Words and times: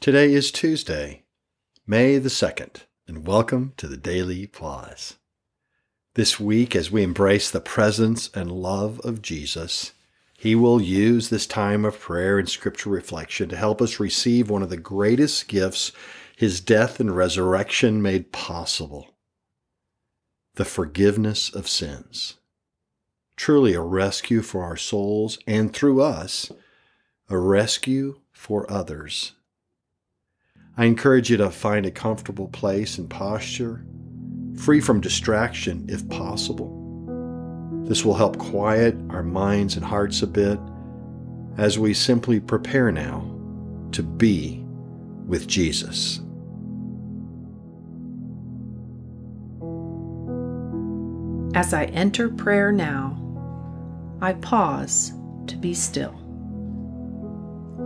Today 0.00 0.32
is 0.32 0.50
Tuesday, 0.50 1.24
May 1.86 2.16
the 2.16 2.30
2nd, 2.30 2.84
and 3.06 3.26
welcome 3.26 3.74
to 3.76 3.86
the 3.86 3.98
Daily 3.98 4.46
Pause. 4.46 5.18
This 6.14 6.40
week, 6.40 6.74
as 6.74 6.90
we 6.90 7.02
embrace 7.02 7.50
the 7.50 7.60
presence 7.60 8.30
and 8.32 8.50
love 8.50 8.98
of 9.00 9.20
Jesus, 9.20 9.92
He 10.38 10.54
will 10.54 10.80
use 10.80 11.28
this 11.28 11.46
time 11.46 11.84
of 11.84 12.00
prayer 12.00 12.38
and 12.38 12.48
scripture 12.48 12.88
reflection 12.88 13.50
to 13.50 13.58
help 13.58 13.82
us 13.82 14.00
receive 14.00 14.48
one 14.48 14.62
of 14.62 14.70
the 14.70 14.78
greatest 14.78 15.48
gifts 15.48 15.92
His 16.34 16.62
death 16.62 16.98
and 16.98 17.14
resurrection 17.14 18.00
made 18.00 18.32
possible 18.32 19.16
the 20.54 20.64
forgiveness 20.64 21.54
of 21.54 21.68
sins. 21.68 22.38
Truly 23.36 23.74
a 23.74 23.82
rescue 23.82 24.40
for 24.40 24.62
our 24.62 24.78
souls, 24.78 25.38
and 25.46 25.74
through 25.74 26.00
us, 26.00 26.50
a 27.28 27.36
rescue 27.36 28.20
for 28.32 28.64
others 28.72 29.32
I 30.80 30.86
encourage 30.86 31.28
you 31.28 31.36
to 31.36 31.50
find 31.50 31.84
a 31.84 31.90
comfortable 31.90 32.48
place 32.48 32.96
and 32.96 33.10
posture, 33.10 33.84
free 34.56 34.80
from 34.80 35.02
distraction 35.02 35.84
if 35.90 36.08
possible. 36.08 36.74
This 37.84 38.02
will 38.02 38.14
help 38.14 38.38
quiet 38.38 38.96
our 39.10 39.22
minds 39.22 39.76
and 39.76 39.84
hearts 39.84 40.22
a 40.22 40.26
bit 40.26 40.58
as 41.58 41.78
we 41.78 41.92
simply 41.92 42.40
prepare 42.40 42.90
now 42.90 43.30
to 43.92 44.02
be 44.02 44.64
with 45.26 45.46
Jesus. 45.46 46.20
As 51.54 51.74
I 51.74 51.90
enter 51.92 52.30
prayer 52.30 52.72
now, 52.72 53.18
I 54.22 54.32
pause 54.32 55.12
to 55.46 55.56
be 55.56 55.74
still, 55.74 56.14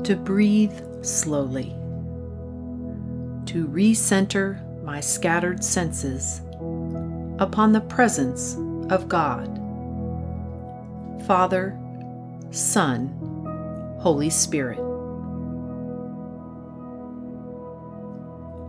to 0.04 0.14
breathe 0.14 0.80
slowly 1.02 1.74
to 3.46 3.66
recenter 3.66 4.60
my 4.82 5.00
scattered 5.00 5.64
senses 5.64 6.40
upon 7.38 7.72
the 7.72 7.80
presence 7.80 8.56
of 8.90 9.08
God. 9.08 9.60
Father, 11.26 11.78
Son, 12.50 13.08
Holy 14.00 14.30
Spirit. 14.30 14.78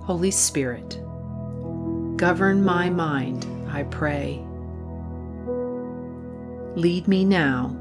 Holy 0.06 0.32
Spirit, 0.32 1.00
govern 2.16 2.64
my 2.64 2.90
mind, 2.90 3.46
I 3.70 3.84
pray. 3.84 4.46
Lead 6.76 7.08
me 7.08 7.26
now 7.26 7.76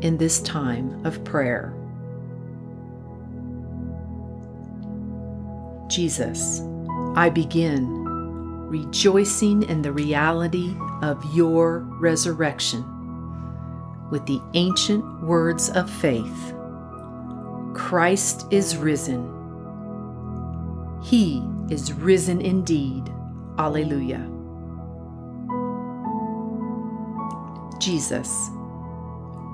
in 0.00 0.16
this 0.16 0.40
time 0.40 1.04
of 1.04 1.22
prayer. 1.24 1.74
Jesus, 5.88 6.60
I 7.14 7.30
begin 7.30 8.04
rejoicing 8.68 9.62
in 9.62 9.82
the 9.82 9.92
reality 9.92 10.74
of 11.02 11.24
your 11.34 11.80
resurrection 12.00 12.84
with 14.10 14.26
the 14.26 14.40
ancient 14.54 15.22
words 15.22 15.70
of 15.70 15.90
faith 15.90 16.54
Christ 17.74 18.46
is 18.50 18.76
risen. 18.76 19.32
He 21.02 21.42
is 21.70 21.92
risen 21.92 22.40
indeed. 22.40 23.12
Alleluia. 23.58 24.26
Jesus, 27.78 28.50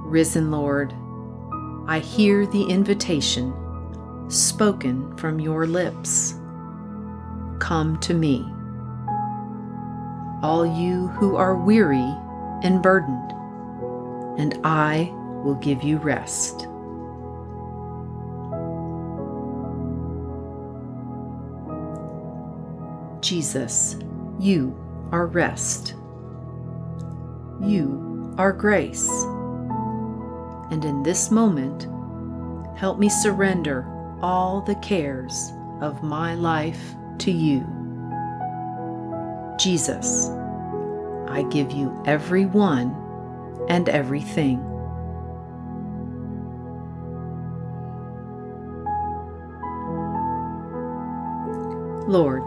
risen 0.04 0.50
Lord, 0.50 0.94
I 1.88 1.98
hear 1.98 2.46
the 2.46 2.62
invitation 2.62 3.52
spoken 4.32 5.16
from 5.16 5.38
your 5.38 5.66
lips. 5.66 6.34
Come 7.58 7.98
to 8.00 8.14
me, 8.14 8.46
all 10.42 10.66
you 10.66 11.08
who 11.08 11.36
are 11.36 11.56
weary 11.56 12.16
and 12.62 12.82
burdened, 12.82 13.32
and 14.38 14.58
I 14.64 15.12
will 15.44 15.56
give 15.56 15.82
you 15.82 15.98
rest. 15.98 16.66
Jesus, 23.20 23.96
you 24.40 24.76
are 25.12 25.26
rest. 25.26 25.94
You 27.62 28.34
are 28.38 28.52
grace. 28.52 29.08
And 30.70 30.84
in 30.84 31.02
this 31.02 31.30
moment, 31.30 31.86
help 32.76 32.98
me 32.98 33.08
surrender 33.08 33.91
all 34.22 34.60
the 34.60 34.76
cares 34.76 35.52
of 35.80 36.02
my 36.02 36.34
life 36.34 36.94
to 37.18 37.30
you. 37.30 37.66
Jesus, 39.58 40.28
I 41.28 41.44
give 41.50 41.72
you 41.72 42.02
every 42.06 42.46
one 42.46 42.94
and 43.68 43.88
everything. 43.88 44.62
Lord, 52.08 52.42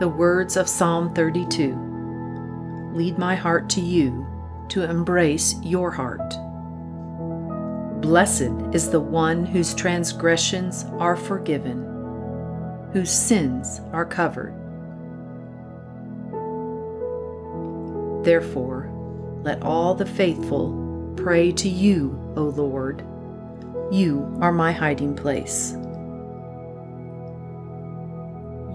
the 0.00 0.08
words 0.08 0.56
of 0.56 0.68
Psalm 0.68 1.14
32 1.14 2.90
lead 2.92 3.18
my 3.18 3.34
heart 3.34 3.68
to 3.70 3.80
you 3.80 4.26
to 4.68 4.82
embrace 4.82 5.54
your 5.62 5.90
heart. 5.90 6.34
Blessed 8.10 8.50
is 8.72 8.90
the 8.90 8.98
one 8.98 9.44
whose 9.44 9.72
transgressions 9.72 10.84
are 10.98 11.14
forgiven, 11.14 11.84
whose 12.92 13.08
sins 13.08 13.80
are 13.92 14.04
covered. 14.04 14.52
Therefore, 18.24 18.90
let 19.44 19.62
all 19.62 19.94
the 19.94 20.06
faithful 20.06 21.14
pray 21.16 21.52
to 21.52 21.68
you, 21.68 22.18
O 22.36 22.46
Lord. 22.46 23.04
You 23.92 24.36
are 24.40 24.50
my 24.50 24.72
hiding 24.72 25.14
place. 25.14 25.76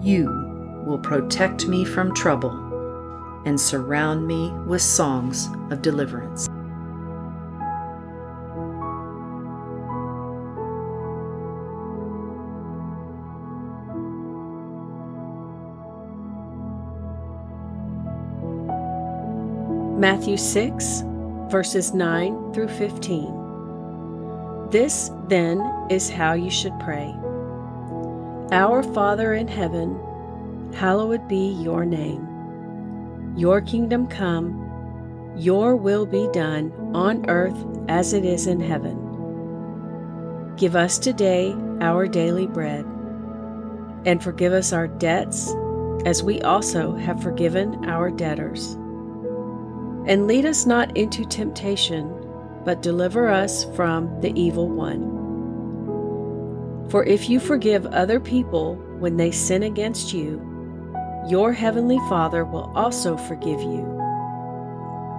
You 0.02 0.82
will 0.86 1.00
protect 1.02 1.66
me 1.66 1.84
from 1.84 2.14
trouble 2.14 3.42
and 3.44 3.60
surround 3.60 4.26
me 4.26 4.50
with 4.66 4.80
songs 4.80 5.50
of 5.70 5.82
deliverance. 5.82 6.48
Matthew 19.96 20.36
6, 20.36 21.02
verses 21.50 21.94
9 21.94 22.52
through 22.52 22.68
15. 22.68 24.68
This, 24.70 25.10
then, 25.28 25.58
is 25.88 26.10
how 26.10 26.34
you 26.34 26.50
should 26.50 26.78
pray 26.80 27.14
Our 28.52 28.82
Father 28.82 29.32
in 29.32 29.48
heaven, 29.48 29.98
hallowed 30.74 31.26
be 31.28 31.52
your 31.62 31.86
name. 31.86 33.32
Your 33.38 33.62
kingdom 33.62 34.06
come, 34.06 35.32
your 35.34 35.76
will 35.76 36.04
be 36.04 36.28
done 36.30 36.72
on 36.94 37.30
earth 37.30 37.56
as 37.88 38.12
it 38.12 38.26
is 38.26 38.46
in 38.46 38.60
heaven. 38.60 38.98
Give 40.56 40.76
us 40.76 40.98
today 40.98 41.54
our 41.80 42.06
daily 42.06 42.46
bread, 42.46 42.84
and 44.04 44.22
forgive 44.22 44.52
us 44.52 44.74
our 44.74 44.88
debts 44.88 45.54
as 46.04 46.22
we 46.22 46.42
also 46.42 46.94
have 46.96 47.22
forgiven 47.22 47.88
our 47.88 48.10
debtors 48.10 48.76
and 50.06 50.26
lead 50.26 50.46
us 50.46 50.66
not 50.66 50.96
into 50.96 51.24
temptation, 51.24 52.12
but 52.64 52.82
deliver 52.82 53.28
us 53.28 53.64
from 53.76 54.20
the 54.20 54.32
evil 54.40 54.68
one. 54.68 55.14
For 56.90 57.04
if 57.04 57.28
you 57.28 57.40
forgive 57.40 57.86
other 57.86 58.20
people 58.20 58.76
when 58.98 59.16
they 59.16 59.30
sin 59.30 59.64
against 59.64 60.12
you, 60.12 60.40
your 61.28 61.52
heavenly 61.52 61.98
Father 62.08 62.44
will 62.44 62.72
also 62.76 63.16
forgive 63.16 63.60
you. 63.60 63.84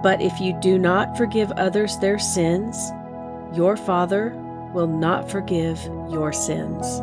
But 0.02 0.22
if 0.22 0.40
you 0.40 0.58
do 0.60 0.78
not 0.78 1.16
forgive 1.16 1.50
others 1.52 1.98
their 1.98 2.18
sins, 2.18 2.90
your 3.54 3.76
Father 3.76 4.30
will 4.72 4.86
not 4.86 5.30
forgive 5.30 5.82
your 6.10 6.32
sins. 6.32 7.02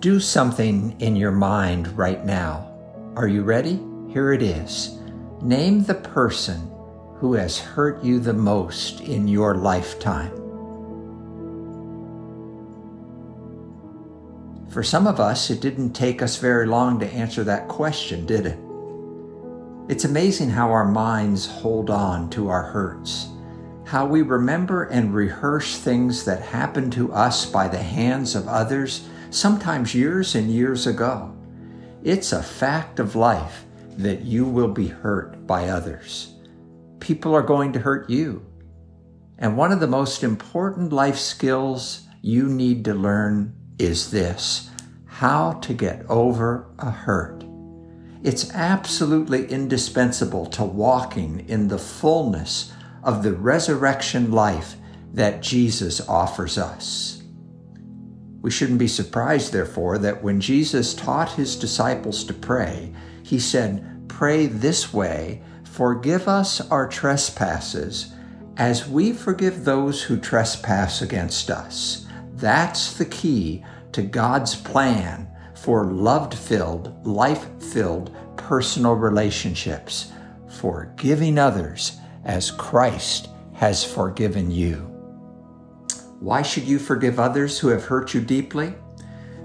Do 0.00 0.18
something 0.18 0.98
in 0.98 1.14
your 1.14 1.30
mind 1.30 1.94
right 1.94 2.24
now. 2.24 2.72
Are 3.16 3.28
you 3.28 3.42
ready? 3.42 3.78
Here 4.08 4.32
it 4.32 4.40
is. 4.40 4.98
Name 5.42 5.84
the 5.84 5.94
person 5.94 6.70
who 7.16 7.34
has 7.34 7.58
hurt 7.58 8.02
you 8.02 8.18
the 8.18 8.32
most 8.32 9.02
in 9.02 9.28
your 9.28 9.56
lifetime. 9.56 10.30
For 14.70 14.82
some 14.82 15.06
of 15.06 15.20
us, 15.20 15.50
it 15.50 15.60
didn't 15.60 15.92
take 15.92 16.22
us 16.22 16.38
very 16.38 16.66
long 16.66 16.98
to 17.00 17.12
answer 17.12 17.44
that 17.44 17.68
question, 17.68 18.24
did 18.24 18.46
it? 18.46 18.58
It's 19.90 20.06
amazing 20.06 20.48
how 20.48 20.70
our 20.70 20.86
minds 20.86 21.44
hold 21.44 21.90
on 21.90 22.30
to 22.30 22.48
our 22.48 22.62
hurts, 22.62 23.28
how 23.84 24.06
we 24.06 24.22
remember 24.22 24.84
and 24.84 25.14
rehearse 25.14 25.76
things 25.76 26.24
that 26.24 26.40
happened 26.40 26.94
to 26.94 27.12
us 27.12 27.44
by 27.44 27.68
the 27.68 27.82
hands 27.82 28.34
of 28.34 28.48
others, 28.48 29.06
sometimes 29.30 29.94
years 29.94 30.34
and 30.34 30.50
years 30.50 30.86
ago. 30.86 31.34
It's 32.02 32.32
a 32.32 32.42
fact 32.42 32.98
of 32.98 33.16
life 33.16 33.64
that 33.96 34.22
you 34.22 34.44
will 34.44 34.72
be 34.72 34.88
hurt 34.88 35.46
by 35.46 35.68
others. 35.68 36.34
People 36.98 37.34
are 37.34 37.42
going 37.42 37.72
to 37.72 37.80
hurt 37.80 38.08
you. 38.10 38.44
And 39.38 39.56
one 39.56 39.72
of 39.72 39.80
the 39.80 39.86
most 39.86 40.22
important 40.22 40.92
life 40.92 41.18
skills 41.18 42.06
you 42.20 42.48
need 42.48 42.84
to 42.84 42.94
learn 42.94 43.54
is 43.78 44.10
this 44.10 44.70
how 45.06 45.52
to 45.52 45.74
get 45.74 46.04
over 46.08 46.66
a 46.78 46.90
hurt. 46.90 47.44
It's 48.22 48.54
absolutely 48.54 49.46
indispensable 49.46 50.46
to 50.46 50.64
walking 50.64 51.48
in 51.48 51.68
the 51.68 51.78
fullness 51.78 52.72
of 53.02 53.22
the 53.22 53.32
resurrection 53.32 54.30
life 54.30 54.76
that 55.12 55.42
Jesus 55.42 56.06
offers 56.06 56.58
us. 56.58 57.19
We 58.42 58.50
shouldn't 58.50 58.78
be 58.78 58.88
surprised, 58.88 59.52
therefore, 59.52 59.98
that 59.98 60.22
when 60.22 60.40
Jesus 60.40 60.94
taught 60.94 61.32
his 61.32 61.56
disciples 61.56 62.24
to 62.24 62.34
pray, 62.34 62.92
he 63.22 63.38
said, 63.38 64.08
Pray 64.08 64.46
this 64.46 64.92
way, 64.92 65.42
forgive 65.64 66.26
us 66.28 66.60
our 66.70 66.88
trespasses, 66.88 68.12
as 68.56 68.88
we 68.88 69.12
forgive 69.12 69.64
those 69.64 70.02
who 70.02 70.18
trespass 70.18 71.02
against 71.02 71.50
us. 71.50 72.06
That's 72.34 72.94
the 72.94 73.06
key 73.06 73.64
to 73.92 74.02
God's 74.02 74.54
plan 74.54 75.28
for 75.54 75.84
love 75.84 76.32
filled, 76.32 77.06
life 77.06 77.46
filled 77.62 78.14
personal 78.36 78.94
relationships, 78.94 80.12
forgiving 80.48 81.38
others 81.38 81.98
as 82.24 82.50
Christ 82.50 83.28
has 83.52 83.84
forgiven 83.84 84.50
you. 84.50 84.89
Why 86.20 86.42
should 86.42 86.64
you 86.64 86.78
forgive 86.78 87.18
others 87.18 87.58
who 87.58 87.68
have 87.68 87.86
hurt 87.86 88.12
you 88.12 88.20
deeply? 88.20 88.74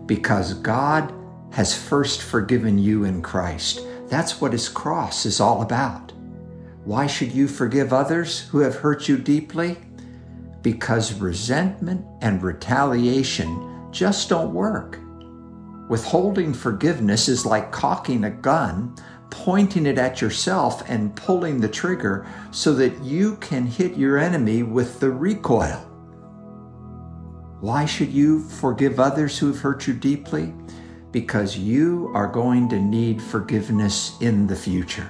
Because 0.05 0.55
God 0.55 1.13
has 1.51 1.73
first 1.73 2.21
forgiven 2.21 2.77
you 2.77 3.05
in 3.05 3.21
Christ. 3.21 3.79
That's 4.09 4.41
what 4.41 4.51
His 4.51 4.67
cross 4.67 5.25
is 5.25 5.39
all 5.39 5.61
about. 5.61 6.11
Why 6.83 7.07
should 7.07 7.31
you 7.31 7.47
forgive 7.47 7.93
others 7.93 8.41
who 8.49 8.59
have 8.59 8.75
hurt 8.75 9.07
you 9.07 9.17
deeply? 9.17 9.77
Because 10.61 11.13
resentment 11.13 12.05
and 12.21 12.43
retaliation 12.43 13.89
just 13.91 14.27
don't 14.27 14.53
work. 14.53 14.99
Withholding 15.89 16.53
forgiveness 16.53 17.29
is 17.29 17.45
like 17.45 17.71
cocking 17.71 18.25
a 18.25 18.29
gun 18.29 18.93
pointing 19.29 19.85
it 19.85 19.97
at 19.97 20.21
yourself 20.21 20.83
and 20.89 21.15
pulling 21.15 21.61
the 21.61 21.69
trigger 21.69 22.27
so 22.51 22.73
that 22.73 23.01
you 23.01 23.37
can 23.37 23.65
hit 23.65 23.95
your 23.95 24.17
enemy 24.17 24.61
with 24.61 24.99
the 24.99 25.09
recoil. 25.09 25.94
Why 27.65 27.85
should 27.85 28.13
you 28.13 28.41
forgive 28.41 28.99
others 28.99 29.39
who 29.39 29.47
have 29.47 29.59
hurt 29.59 29.87
you 29.87 29.95
deeply? 29.95 30.53
Because 31.11 31.57
you 31.57 32.11
are 32.13 32.27
going 32.27 32.69
to 32.69 32.79
need 32.79 33.19
forgiveness 33.19 34.15
in 34.21 34.45
the 34.45 34.55
future. 34.55 35.09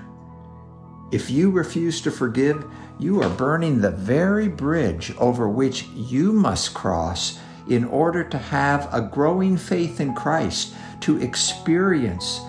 If 1.11 1.29
you 1.29 1.51
refuse 1.51 1.99
to 1.99 2.11
forgive, 2.11 2.63
you 2.97 3.21
are 3.21 3.29
burning 3.29 3.81
the 3.81 3.91
very 3.91 4.47
bridge 4.47 5.13
over 5.17 5.49
which 5.49 5.83
you 5.87 6.31
must 6.31 6.73
cross 6.73 7.39
in 7.69 7.83
order 7.83 8.23
to 8.23 8.37
have 8.37 8.87
a 8.93 9.01
growing 9.01 9.57
faith 9.57 9.99
in 9.99 10.15
Christ, 10.15 10.75
to 11.01 11.21
experience 11.21 12.39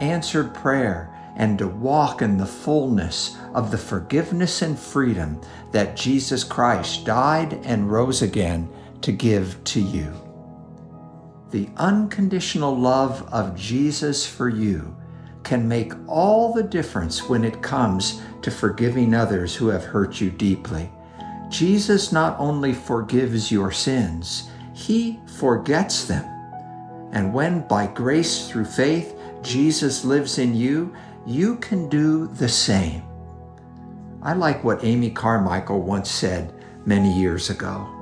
answered 0.00 0.54
prayer, 0.54 1.12
and 1.34 1.58
to 1.58 1.66
walk 1.66 2.22
in 2.22 2.38
the 2.38 2.46
fullness 2.46 3.36
of 3.52 3.72
the 3.72 3.78
forgiveness 3.78 4.62
and 4.62 4.78
freedom 4.78 5.40
that 5.72 5.96
Jesus 5.96 6.44
Christ 6.44 7.04
died 7.04 7.54
and 7.64 7.90
rose 7.90 8.22
again 8.22 8.68
to 9.02 9.12
give 9.12 9.62
to 9.64 9.80
you. 9.80 10.12
The 11.50 11.68
unconditional 11.76 12.76
love 12.76 13.28
of 13.32 13.56
Jesus 13.56 14.26
for 14.26 14.48
you 14.48 14.96
can 15.44 15.68
make 15.68 15.92
all 16.08 16.52
the 16.52 16.62
difference 16.62 17.28
when 17.28 17.44
it 17.44 17.62
comes 17.62 18.20
to 18.42 18.50
forgiving 18.50 19.14
others 19.14 19.54
who 19.54 19.68
have 19.68 19.84
hurt 19.84 20.20
you 20.20 20.30
deeply. 20.30 20.90
Jesus 21.48 22.10
not 22.10 22.38
only 22.40 22.72
forgives 22.72 23.52
your 23.52 23.70
sins, 23.70 24.50
he 24.74 25.20
forgets 25.38 26.04
them. 26.04 26.24
And 27.12 27.32
when 27.32 27.66
by 27.68 27.86
grace 27.86 28.48
through 28.48 28.64
faith 28.64 29.16
Jesus 29.42 30.04
lives 30.04 30.38
in 30.38 30.54
you, 30.54 30.92
you 31.24 31.56
can 31.56 31.88
do 31.88 32.26
the 32.26 32.48
same. 32.48 33.02
I 34.22 34.32
like 34.32 34.64
what 34.64 34.82
Amy 34.82 35.10
Carmichael 35.10 35.80
once 35.80 36.10
said 36.10 36.52
many 36.84 37.16
years 37.16 37.48
ago. 37.48 37.95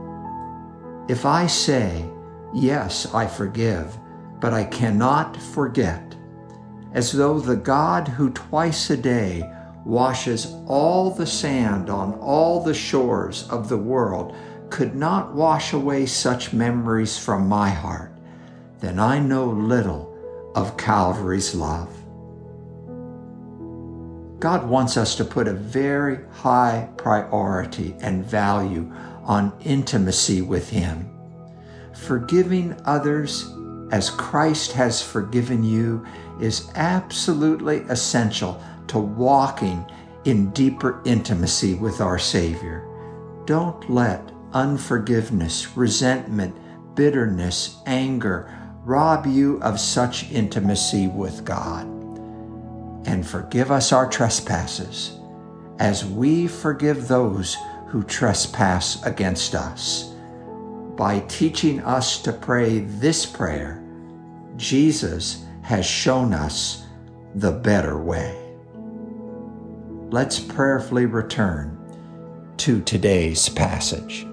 If 1.08 1.26
I 1.26 1.46
say, 1.46 2.10
Yes, 2.54 3.12
I 3.12 3.26
forgive, 3.26 3.98
but 4.40 4.54
I 4.54 4.64
cannot 4.64 5.36
forget, 5.36 6.14
as 6.92 7.10
though 7.10 7.40
the 7.40 7.56
God 7.56 8.06
who 8.06 8.30
twice 8.30 8.90
a 8.90 8.96
day 8.96 9.52
washes 9.84 10.54
all 10.66 11.10
the 11.10 11.26
sand 11.26 11.90
on 11.90 12.14
all 12.20 12.62
the 12.62 12.72
shores 12.72 13.48
of 13.50 13.68
the 13.68 13.76
world 13.76 14.36
could 14.70 14.94
not 14.94 15.34
wash 15.34 15.72
away 15.72 16.06
such 16.06 16.52
memories 16.52 17.18
from 17.18 17.48
my 17.48 17.70
heart, 17.70 18.12
then 18.80 18.98
I 18.98 19.18
know 19.18 19.46
little 19.46 20.12
of 20.54 20.76
Calvary's 20.76 21.54
love. 21.54 21.90
God 24.38 24.68
wants 24.68 24.96
us 24.96 25.16
to 25.16 25.24
put 25.24 25.48
a 25.48 25.54
very 25.54 26.18
high 26.30 26.88
priority 26.96 27.96
and 28.00 28.24
value 28.24 28.92
on 29.24 29.56
intimacy 29.64 30.42
with 30.42 30.68
Him. 30.70 31.10
Forgiving 31.94 32.76
others 32.84 33.50
as 33.90 34.10
Christ 34.10 34.72
has 34.72 35.02
forgiven 35.02 35.62
you 35.62 36.04
is 36.40 36.70
absolutely 36.74 37.78
essential 37.88 38.62
to 38.88 38.98
walking 38.98 39.84
in 40.24 40.50
deeper 40.50 41.00
intimacy 41.04 41.74
with 41.74 42.00
our 42.00 42.18
Savior. 42.18 42.88
Don't 43.46 43.88
let 43.90 44.32
unforgiveness, 44.52 45.76
resentment, 45.76 46.56
bitterness, 46.94 47.78
anger 47.86 48.52
rob 48.84 49.26
you 49.26 49.58
of 49.62 49.80
such 49.80 50.30
intimacy 50.30 51.08
with 51.08 51.44
God 51.44 51.86
and 53.06 53.26
forgive 53.26 53.70
us 53.70 53.92
our 53.92 54.08
trespasses 54.08 55.18
as 55.78 56.04
we 56.04 56.46
forgive 56.46 57.08
those 57.08 57.56
who 57.94 58.02
trespass 58.02 59.00
against 59.04 59.54
us. 59.54 60.12
By 60.96 61.20
teaching 61.28 61.78
us 61.78 62.20
to 62.22 62.32
pray 62.32 62.80
this 62.80 63.24
prayer, 63.24 63.80
Jesus 64.56 65.44
has 65.62 65.86
shown 65.86 66.34
us 66.34 66.86
the 67.36 67.52
better 67.52 67.96
way. 67.96 68.36
Let's 70.10 70.40
prayerfully 70.40 71.06
return 71.06 71.78
to 72.56 72.82
today's 72.82 73.48
passage. 73.48 74.26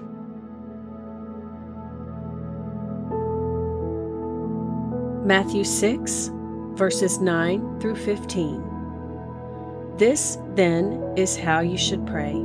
Matthew 5.24 5.62
6, 5.62 6.30
verses 6.74 7.20
9 7.20 7.78
through 7.78 7.94
15. 7.94 9.94
This, 9.98 10.38
then, 10.56 11.14
is 11.16 11.36
how 11.36 11.60
you 11.60 11.78
should 11.78 12.04
pray 12.08 12.44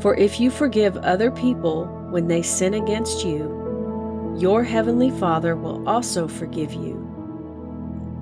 For 0.00 0.14
if 0.16 0.38
you 0.38 0.50
forgive 0.50 0.96
other 0.98 1.30
people 1.30 1.86
when 2.10 2.28
they 2.28 2.42
sin 2.42 2.74
against 2.74 3.24
you, 3.24 4.36
your 4.38 4.62
heavenly 4.62 5.10
Father 5.10 5.56
will 5.56 5.88
also 5.88 6.28
forgive 6.28 6.72
you. 6.72 6.94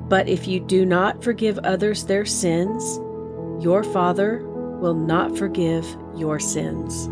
But 0.08 0.28
if 0.28 0.46
you 0.46 0.60
do 0.60 0.86
not 0.86 1.22
forgive 1.24 1.58
others 1.58 2.04
their 2.04 2.24
sins, 2.24 2.98
your 3.62 3.82
Father 3.82 4.44
will 4.80 4.94
not 4.94 5.36
forgive 5.36 5.84
your 6.14 6.38
sins. 6.38 7.08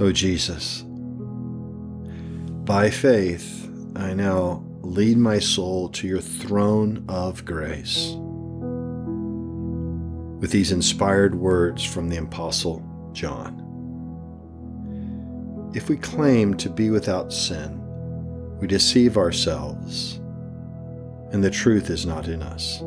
O 0.00 0.12
Jesus, 0.12 0.84
by 2.64 2.88
faith, 2.88 3.68
I 3.96 4.14
now 4.14 4.64
lead 4.82 5.18
my 5.18 5.40
soul 5.40 5.88
to 5.88 6.06
your 6.06 6.20
throne 6.20 7.04
of 7.08 7.44
grace. 7.44 8.14
With 10.40 10.52
these 10.52 10.70
inspired 10.70 11.34
words 11.34 11.84
from 11.84 12.08
the 12.08 12.18
Apostle 12.18 12.80
John 13.12 13.64
If 15.74 15.88
we 15.88 15.96
claim 15.96 16.54
to 16.58 16.70
be 16.70 16.90
without 16.90 17.32
sin, 17.32 17.80
we 18.60 18.68
deceive 18.68 19.16
ourselves, 19.16 20.20
and 21.32 21.42
the 21.42 21.50
truth 21.50 21.90
is 21.90 22.06
not 22.06 22.28
in 22.28 22.40
us. 22.40 22.82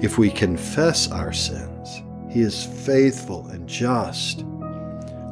If 0.00 0.18
we 0.18 0.30
confess 0.30 1.10
our 1.10 1.32
sins, 1.32 2.00
He 2.30 2.42
is 2.42 2.64
faithful 2.64 3.48
and 3.48 3.68
just, 3.68 4.44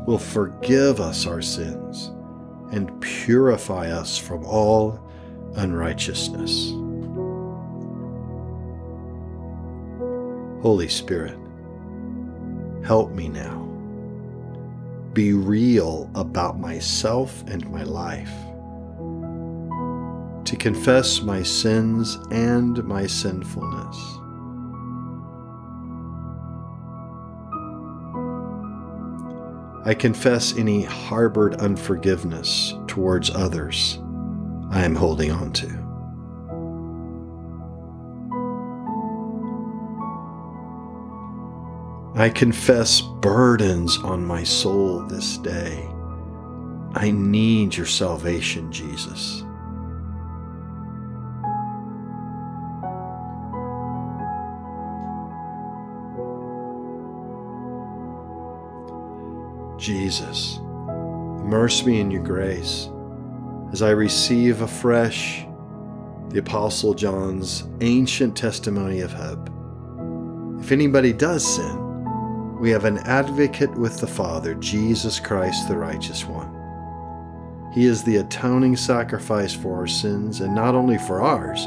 will 0.07 0.19
forgive 0.19 1.01
us 1.01 1.27
our 1.27 1.43
sins, 1.43 2.11
and 2.73 3.01
purify 3.01 3.91
us 3.91 4.19
from 4.19 4.45
all 4.45 4.99
unrighteousness. 5.57 6.71
Holy 10.63 10.89
Spirit, 10.89 11.37
help 12.85 13.11
me 13.13 13.29
now. 13.29 13.61
Be 15.13 15.33
real 15.35 16.11
about 16.15 16.59
myself 16.59 17.43
and 17.49 17.69
my 17.71 17.83
life. 17.83 18.33
To 20.47 20.57
confess 20.57 21.21
my 21.21 21.43
sins 21.43 22.19
and 22.31 22.83
my 22.85 23.07
sinfulness. 23.07 24.19
I 29.85 29.95
confess 29.95 30.57
any 30.57 30.85
harbored 30.85 31.57
unforgiveness 31.57 32.75
towards 32.87 33.31
others 33.31 33.99
I 34.71 34.85
am 34.85 34.95
holding 34.95 35.33
on 35.33 35.53
to. 35.55 35.83
I 42.15 42.29
confess 42.29 43.01
burdens 43.21 43.99
on 43.99 44.25
my 44.25 44.45
soul 44.45 45.01
this 45.07 45.39
day. 45.39 45.89
I 46.95 47.11
need 47.11 47.75
your 47.75 47.87
salvation, 47.87 48.71
Jesus. 48.71 49.45
Jesus, 59.83 60.59
immerse 60.59 61.85
me 61.85 61.99
in 61.99 62.09
your 62.09 62.23
grace 62.23 62.89
as 63.73 63.83
I 63.83 63.91
receive 63.91 64.61
afresh 64.61 65.45
the 66.29 66.39
Apostle 66.39 66.95
John's 66.95 67.65
ancient 67.81 68.37
testimony 68.37 69.01
of 69.01 69.12
hope. 69.12 69.51
If 70.61 70.71
anybody 70.71 71.12
does 71.12 71.45
sin, 71.45 72.61
we 72.61 72.71
have 72.71 72.85
an 72.85 72.99
advocate 72.99 73.73
with 73.73 73.99
the 73.99 74.07
Father, 74.07 74.55
Jesus 74.55 75.19
Christ, 75.19 75.67
the 75.67 75.77
righteous 75.77 76.25
one. 76.27 76.55
He 77.75 77.85
is 77.87 78.05
the 78.05 78.19
atoning 78.19 78.77
sacrifice 78.77 79.53
for 79.53 79.75
our 79.75 79.89
sins, 79.89 80.43
and 80.43 80.55
not 80.55 80.77
only 80.77 80.99
for 80.99 81.21
ours, 81.21 81.67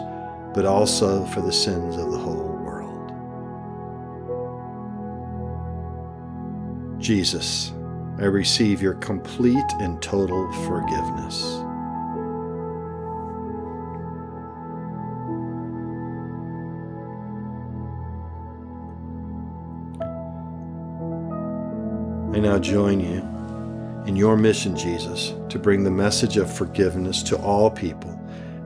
but 0.54 0.66
also 0.66 1.26
for 1.26 1.42
the 1.42 1.52
sins 1.52 1.98
of 1.98 2.14
the 2.14 2.18
whole 2.18 2.48
world. 2.64 3.12
Jesus, 7.02 7.74
I 8.18 8.26
receive 8.26 8.82
your 8.82 8.94
complete 8.96 9.66
and 9.80 10.02
total 10.02 10.50
forgiveness. 10.66 11.44
I 22.34 22.40
now 22.40 22.58
join 22.58 23.02
you 23.02 23.20
in 24.08 24.16
your 24.16 24.38
mission, 24.38 24.78
Jesus, 24.78 25.34
to 25.50 25.60
bring 25.60 25.84
the 25.84 25.92
message 25.92 26.38
of 26.38 26.52
forgiveness 26.52 27.22
to 27.24 27.38
all 27.38 27.70
people 27.70 28.18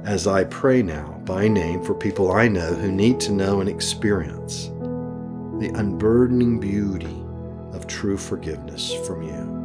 as 0.06 0.27
I 0.27 0.44
pray 0.44 0.84
now 0.84 1.20
by 1.25 1.48
name 1.48 1.84
for 1.84 1.96
people 1.96 2.32
I 2.32 2.48
know 2.48 2.74
who 2.74 2.91
need 2.91 3.20
to 3.22 3.32
know 3.32 3.62
and 3.62 3.70
experience 3.70 4.68
the 5.60 5.72
unburdening 5.75 6.60
beauty 6.60 7.25
of 7.74 7.88
true 7.88 8.18
forgiveness 8.18 8.94
from 9.06 9.22
you. 9.22 9.60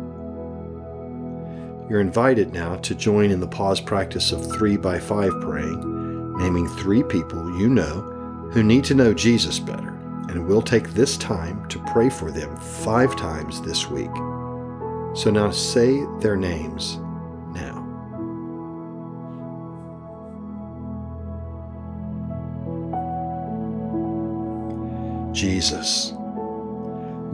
You're 1.88 2.00
invited 2.00 2.52
now 2.54 2.76
to 2.76 2.94
join 2.94 3.30
in 3.30 3.40
the 3.40 3.46
pause 3.46 3.80
practice 3.80 4.32
of 4.32 4.50
three 4.52 4.76
by 4.76 4.98
five 4.98 5.32
praying, 5.42 6.38
naming 6.38 6.66
three 6.66 7.02
people 7.02 7.58
you 7.58 7.68
know 7.68 8.00
who 8.52 8.62
need 8.62 8.84
to 8.84 8.94
know 8.94 9.12
Jesus 9.12 9.58
better, 9.58 9.90
and 10.30 10.46
we'll 10.46 10.62
take 10.62 10.88
this 10.90 11.18
time 11.18 11.68
to 11.68 11.78
pray 11.92 12.08
for 12.08 12.30
them 12.30 12.56
five 12.56 13.14
times 13.16 13.60
this 13.62 13.88
week. 13.88 14.14
So 15.14 15.30
now 15.30 15.50
say 15.50 16.04
their 16.20 16.36
names 16.36 16.96
now. 17.52 17.82
Jesus 25.32 26.14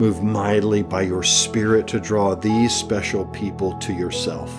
Move 0.00 0.22
mightily 0.22 0.82
by 0.82 1.02
your 1.02 1.22
Spirit 1.22 1.86
to 1.86 2.00
draw 2.00 2.34
these 2.34 2.74
special 2.74 3.26
people 3.26 3.76
to 3.80 3.92
yourself. 3.92 4.50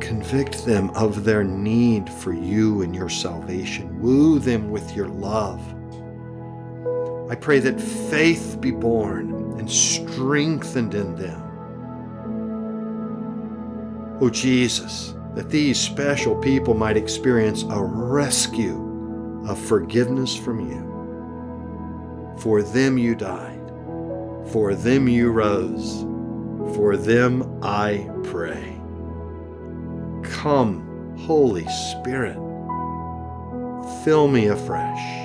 Convict 0.00 0.64
them 0.64 0.90
of 0.90 1.24
their 1.24 1.42
need 1.42 2.08
for 2.08 2.32
you 2.32 2.82
and 2.82 2.94
your 2.94 3.08
salvation. 3.08 4.00
Woo 4.00 4.38
them 4.38 4.70
with 4.70 4.94
your 4.94 5.08
love. 5.08 5.60
I 7.28 7.34
pray 7.34 7.58
that 7.58 7.80
faith 7.80 8.58
be 8.60 8.70
born 8.70 9.58
and 9.58 9.68
strengthened 9.68 10.94
in 10.94 11.16
them. 11.16 11.42
Oh 14.20 14.30
Jesus, 14.30 15.14
that 15.34 15.50
these 15.50 15.80
special 15.80 16.36
people 16.36 16.74
might 16.74 16.96
experience 16.96 17.64
a 17.64 17.82
rescue 17.82 19.42
of 19.48 19.58
forgiveness 19.58 20.36
from 20.36 20.70
you. 20.70 22.38
For 22.38 22.62
them 22.62 22.96
you 22.96 23.16
died 23.16 23.51
for 24.50 24.74
them 24.74 25.08
you 25.08 25.30
rose, 25.30 26.02
for 26.74 26.96
them 26.96 27.58
I 27.62 28.08
pray. 28.24 28.80
Come, 30.22 31.16
Holy 31.18 31.66
Spirit, 31.68 32.36
fill 34.04 34.28
me 34.28 34.46
afresh. 34.46 35.22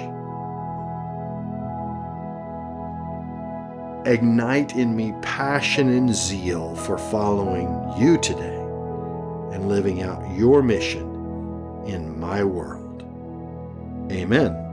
Ignite 4.06 4.76
in 4.76 4.96
me 4.96 5.14
passion 5.22 5.90
and 5.90 6.16
zeal 6.16 6.76
for 6.76 6.98
following 6.98 7.68
you 7.98 8.18
today 8.20 8.56
and 9.54 9.68
living 9.68 10.02
out 10.02 10.24
your 10.36 10.64
mission 10.64 11.04
in 11.86 12.18
my 12.18 12.44
world. 12.44 13.04
Amen. 14.12 14.67